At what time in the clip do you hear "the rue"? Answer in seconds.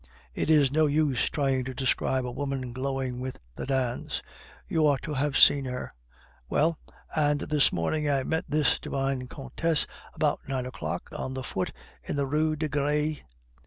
12.15-12.55